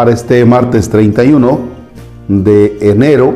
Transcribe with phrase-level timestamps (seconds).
[0.00, 1.58] para este martes 31
[2.26, 3.34] de enero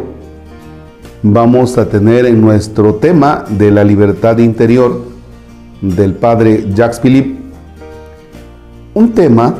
[1.22, 5.02] vamos a tener en nuestro tema de la libertad interior
[5.82, 7.38] del padre Jacques Philippe
[8.94, 9.56] un tema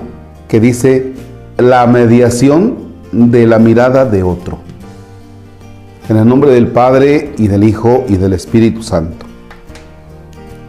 [0.49, 1.13] que dice
[1.59, 2.77] la mediación
[3.13, 4.61] de la mirada de otro.
[6.09, 9.27] En el nombre del Padre y del Hijo y del Espíritu Santo.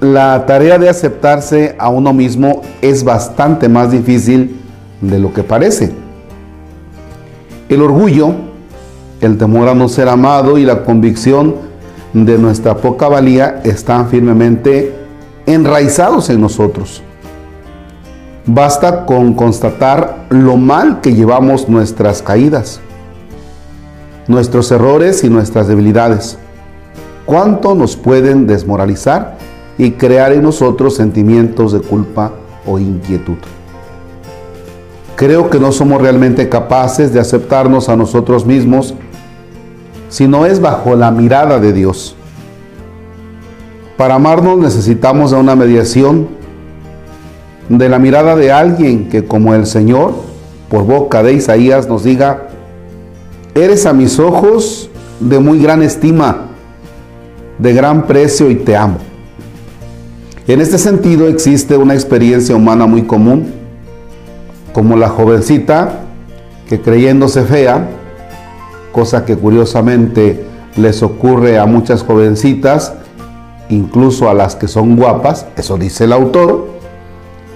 [0.02, 4.58] La tarea de aceptarse a uno mismo es bastante más difícil
[5.00, 6.04] de lo que parece.
[7.68, 8.32] El orgullo,
[9.22, 11.56] el temor a no ser amado y la convicción
[12.14, 14.94] de nuestra poca valía están firmemente
[15.48, 17.02] enraizados en nosotros.
[18.46, 22.80] Basta con constatar lo mal que llevamos nuestras caídas,
[24.28, 26.38] nuestros errores y nuestras debilidades.
[27.26, 29.38] Cuánto nos pueden desmoralizar
[29.80, 32.32] y crear en nosotros sentimientos de culpa
[32.68, 33.38] o inquietud.
[35.16, 38.94] Creo que no somos realmente capaces de aceptarnos a nosotros mismos
[40.10, 42.16] si no es bajo la mirada de Dios.
[43.96, 46.28] Para amarnos necesitamos de una mediación,
[47.70, 50.14] de la mirada de alguien que como el Señor,
[50.70, 52.50] por boca de Isaías, nos diga,
[53.56, 54.90] eres a mis ojos
[55.22, 56.48] de muy gran estima,
[57.58, 58.98] de gran precio y te amo.
[60.46, 63.65] En este sentido existe una experiencia humana muy común
[64.76, 66.02] como la jovencita
[66.68, 67.88] que creyéndose fea,
[68.92, 70.46] cosa que curiosamente
[70.76, 72.94] les ocurre a muchas jovencitas,
[73.70, 76.68] incluso a las que son guapas, eso dice el autor,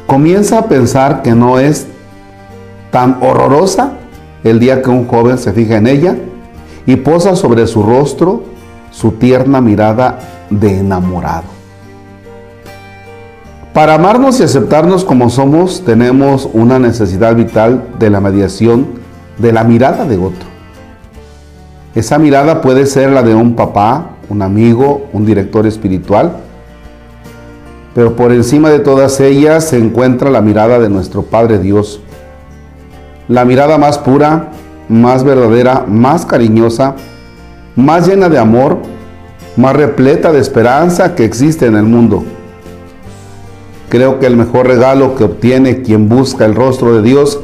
[0.07, 1.87] comienza a pensar que no es
[2.89, 3.95] tan horrorosa
[4.45, 6.15] el día que un joven se fija en ella
[6.85, 8.43] y posa sobre su rostro
[8.91, 11.58] su tierna mirada de enamorado.
[13.73, 18.87] Para amarnos y aceptarnos como somos, tenemos una necesidad vital de la mediación
[19.37, 20.49] de la mirada de otro.
[21.93, 26.37] Esa mirada puede ser la de un papá, un amigo, un director espiritual,
[27.93, 32.01] pero por encima de todas ellas se encuentra la mirada de nuestro Padre Dios.
[33.27, 34.49] La mirada más pura,
[34.87, 36.95] más verdadera, más cariñosa,
[37.75, 38.79] más llena de amor,
[39.57, 42.23] más repleta de esperanza que existe en el mundo.
[43.89, 47.39] Creo que el mejor regalo que obtiene quien busca el rostro de Dios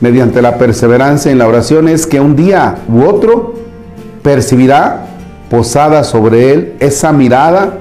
[0.00, 3.54] mediante la perseverancia en la oración es que un día u otro
[4.22, 5.06] percibirá
[5.50, 7.78] posada sobre él esa mirada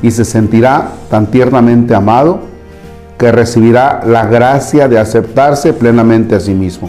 [0.00, 2.40] y se sentirá tan tiernamente amado
[3.18, 6.88] que recibirá la gracia de aceptarse plenamente a sí mismo.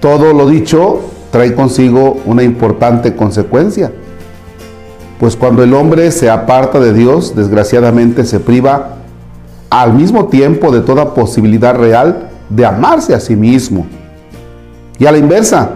[0.00, 3.92] Todo lo dicho trae consigo una importante consecuencia
[5.18, 8.96] pues cuando el hombre se aparta de Dios, desgraciadamente se priva
[9.70, 13.86] al mismo tiempo de toda posibilidad real de amarse a sí mismo.
[14.98, 15.70] Y a la inversa,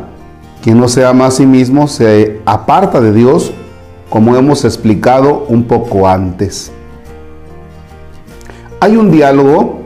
[0.63, 3.53] quien no se ama a sí mismo se aparta de Dios,
[4.11, 6.71] como hemos explicado un poco antes.
[8.81, 9.81] Hay un diálogo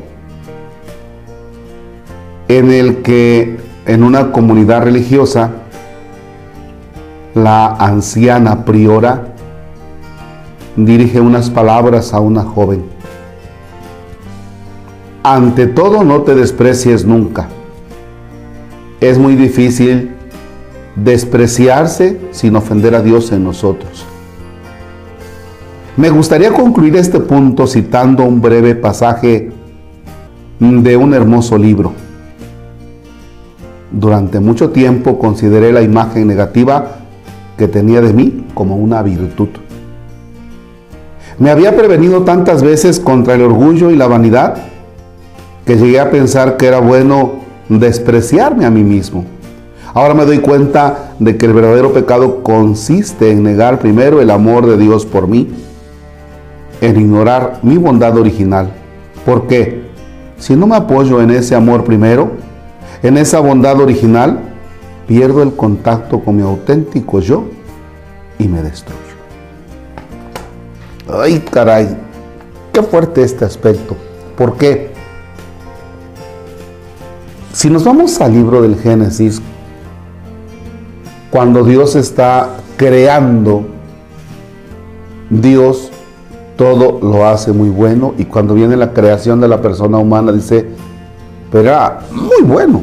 [2.48, 5.50] en el que en una comunidad religiosa
[7.34, 9.33] la anciana priora
[10.76, 12.84] dirige unas palabras a una joven.
[15.22, 17.48] Ante todo, no te desprecies nunca.
[19.00, 20.10] Es muy difícil
[20.96, 24.04] despreciarse sin ofender a Dios en nosotros.
[25.96, 29.52] Me gustaría concluir este punto citando un breve pasaje
[30.58, 31.92] de un hermoso libro.
[33.92, 36.96] Durante mucho tiempo consideré la imagen negativa
[37.56, 39.48] que tenía de mí como una virtud.
[41.38, 44.56] Me había prevenido tantas veces contra el orgullo y la vanidad
[45.66, 49.24] que llegué a pensar que era bueno despreciarme a mí mismo.
[49.94, 54.66] Ahora me doy cuenta de que el verdadero pecado consiste en negar primero el amor
[54.66, 55.48] de Dios por mí,
[56.80, 58.70] en ignorar mi bondad original.
[59.24, 59.84] Porque
[60.38, 62.32] si no me apoyo en ese amor primero,
[63.02, 64.40] en esa bondad original,
[65.06, 67.44] pierdo el contacto con mi auténtico yo
[68.38, 69.03] y me destruyo.
[71.20, 71.96] Ay, caray,
[72.72, 73.96] qué fuerte este aspecto.
[74.36, 74.92] ¿Por qué?
[77.52, 79.40] Si nos vamos al libro del Génesis,
[81.30, 83.64] cuando Dios está creando,
[85.30, 85.90] Dios
[86.56, 90.66] todo lo hace muy bueno y cuando viene la creación de la persona humana dice,
[91.50, 91.72] pero
[92.10, 92.82] muy bueno.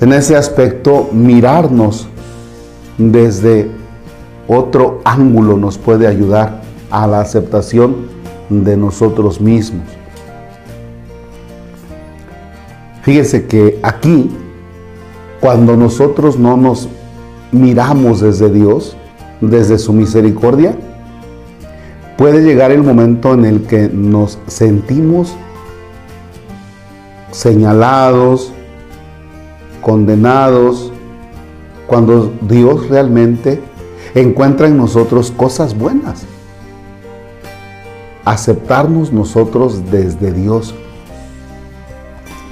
[0.00, 2.06] En ese aspecto, mirarnos
[2.98, 3.70] desde
[4.48, 7.96] otro ángulo nos puede ayudar a la aceptación
[8.48, 9.84] de nosotros mismos.
[13.02, 14.30] Fíjese que aquí,
[15.40, 16.88] cuando nosotros no nos
[17.52, 18.96] miramos desde Dios,
[19.40, 20.74] desde su misericordia,
[22.16, 25.34] puede llegar el momento en el que nos sentimos
[27.30, 28.52] señalados,
[29.82, 30.92] condenados,
[31.86, 33.60] cuando Dios realmente
[34.14, 36.24] encuentra en nosotros cosas buenas.
[38.24, 40.74] Aceptarnos nosotros desde Dios.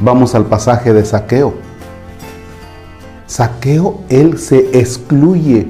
[0.00, 1.55] Vamos al pasaje de saqueo.
[3.26, 5.69] Saqueo, él se excluye.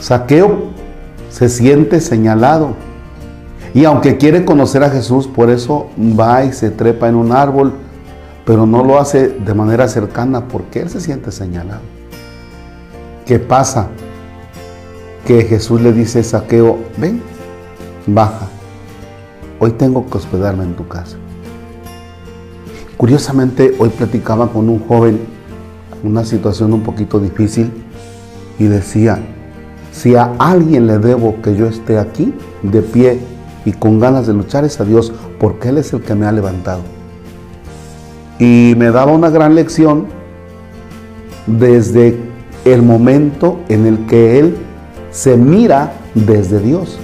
[0.00, 0.70] Saqueo
[1.30, 2.74] se siente señalado.
[3.72, 7.72] Y aunque quiere conocer a Jesús, por eso va y se trepa en un árbol,
[8.44, 11.82] pero no lo hace de manera cercana porque él se siente señalado.
[13.24, 13.88] ¿Qué pasa?
[15.30, 17.22] Que Jesús le dice a Saqueo, ven,
[18.04, 18.48] baja,
[19.60, 21.18] hoy tengo que hospedarme en tu casa.
[22.96, 25.20] Curiosamente, hoy platicaba con un joven
[26.02, 27.70] una situación un poquito difícil
[28.58, 29.20] y decía,
[29.92, 32.34] si a alguien le debo que yo esté aquí
[32.64, 33.20] de pie
[33.64, 36.32] y con ganas de luchar es a Dios, porque Él es el que me ha
[36.32, 36.82] levantado.
[38.40, 40.06] Y me daba una gran lección
[41.46, 42.18] desde
[42.64, 44.56] el momento en el que Él
[45.10, 46.98] se mira desde Dios.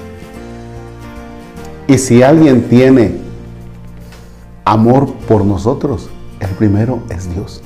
[1.88, 3.16] Y si alguien tiene
[4.64, 6.10] amor por nosotros,
[6.40, 7.62] el primero es Dios.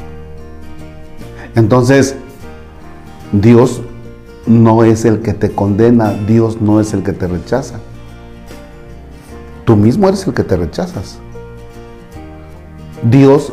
[1.55, 2.15] Entonces,
[3.33, 3.81] Dios
[4.47, 7.81] no es el que te condena, Dios no es el que te rechaza.
[9.65, 11.19] Tú mismo eres el que te rechazas.
[13.03, 13.53] Dios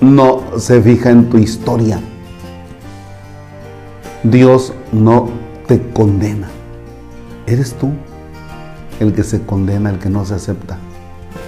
[0.00, 2.00] no se fija en tu historia.
[4.24, 5.41] Dios no
[5.80, 6.48] condena.
[7.46, 7.90] Eres tú
[9.00, 10.78] el que se condena, el que no se acepta.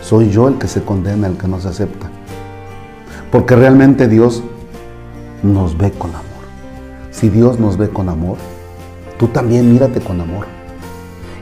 [0.02, 2.08] Soy yo el que se condena, el que no se acepta.
[3.30, 4.42] Porque realmente Dios
[5.42, 6.24] nos ve con amor.
[7.10, 8.36] Si Dios nos ve con amor,
[9.18, 10.46] tú también mírate con amor.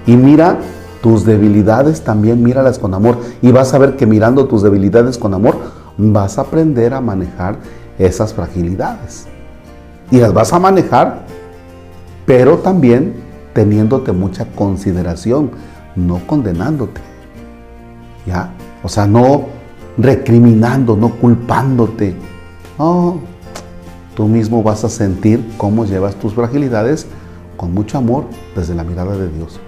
[0.06, 0.58] Y mira
[1.02, 3.18] tus debilidades, también míralas con amor.
[3.42, 5.56] Y vas a ver que mirando tus debilidades con amor,
[5.96, 7.56] vas a aprender a manejar
[7.98, 9.26] esas fragilidades.
[10.10, 11.26] Y las vas a manejar,
[12.26, 13.14] pero también
[13.52, 15.50] teniéndote mucha consideración,
[15.96, 17.00] no condenándote.
[18.26, 18.52] ¿Ya?
[18.82, 19.46] O sea, no
[19.98, 22.14] recriminando, no culpándote.
[22.78, 23.20] No,
[24.14, 27.06] tú mismo vas a sentir cómo llevas tus fragilidades
[27.56, 28.24] con mucho amor
[28.56, 29.60] desde la mirada de Dios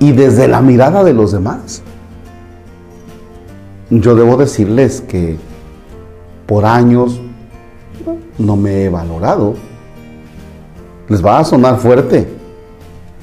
[0.00, 1.82] y desde la mirada de los demás.
[3.90, 5.36] Yo debo decirles que
[6.46, 7.20] por años
[8.38, 9.54] no me he valorado.
[11.10, 12.26] Les va a sonar fuerte.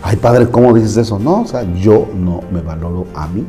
[0.04, 1.18] Ay, padre, ¿cómo dices eso?
[1.18, 3.46] No, o sea, yo no me valoro a mí.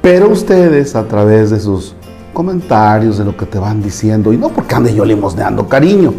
[0.00, 1.96] Pero ustedes a través de sus
[2.32, 6.14] comentarios, de lo que te van diciendo, y no porque ande yo limosneando cariño,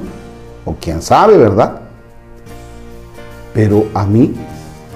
[0.66, 1.80] o quién sabe, ¿verdad?
[3.54, 4.36] Pero a mí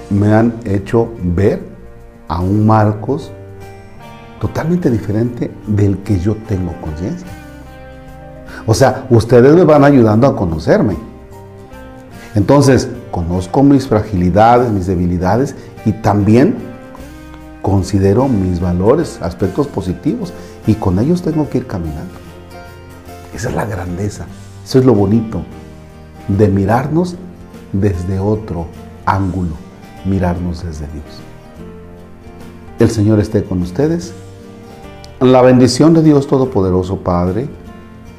[0.09, 1.63] me han hecho ver
[2.27, 3.31] a un Marcos
[4.41, 7.42] totalmente diferente del que yo tengo conciencia.
[8.65, 10.95] O sea, ustedes me van ayudando a conocerme.
[12.35, 15.55] Entonces, conozco mis fragilidades, mis debilidades
[15.85, 16.55] y también
[17.61, 20.33] considero mis valores, aspectos positivos
[20.65, 22.13] y con ellos tengo que ir caminando.
[23.33, 24.25] Esa es la grandeza,
[24.63, 25.41] eso es lo bonito
[26.27, 27.15] de mirarnos
[27.71, 28.67] desde otro
[29.05, 29.55] ángulo,
[30.05, 31.21] mirarnos desde Dios.
[32.79, 34.13] El Señor esté con ustedes.
[35.19, 37.47] La bendición de Dios Todopoderoso, Padre,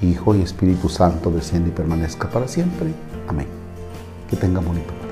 [0.04, 2.88] Hijo y Espíritu Santo, desciende y permanezca para siempre.
[3.28, 3.46] Amén.
[4.28, 5.03] Que tengan bonito.